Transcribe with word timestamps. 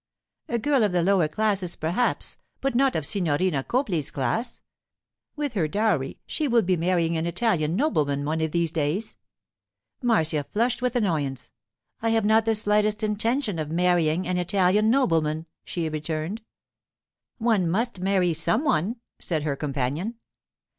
'A 0.49 0.57
girl 0.57 0.81
of 0.83 0.91
the 0.91 1.03
lower 1.03 1.27
classes 1.27 1.75
perhaps, 1.75 2.35
but 2.59 2.73
not 2.73 2.95
of 2.95 3.05
Signorina 3.05 3.63
Copley's 3.63 4.09
class. 4.09 4.59
With 5.35 5.53
her 5.53 5.67
dowry, 5.67 6.17
she 6.25 6.47
will 6.47 6.63
be 6.63 6.75
marrying 6.75 7.17
an 7.17 7.27
Italian 7.27 7.75
nobleman 7.75 8.25
one 8.25 8.41
of 8.41 8.49
these 8.49 8.71
days.' 8.71 9.15
Marcia 10.01 10.43
flushed 10.43 10.81
with 10.81 10.95
annoyance. 10.95 11.51
'I 12.01 12.09
have 12.09 12.25
not 12.25 12.45
the 12.45 12.55
slightest 12.55 13.03
intention 13.03 13.59
of 13.59 13.69
marrying 13.69 14.27
an 14.27 14.39
Italian 14.39 14.89
nobleman,' 14.89 15.45
she 15.65 15.87
returned. 15.87 16.41
'One 17.37 17.69
must 17.69 17.99
marry 17.99 18.33
some 18.33 18.63
one,' 18.63 18.95
said 19.19 19.43
her 19.43 19.55
companion. 19.55 20.15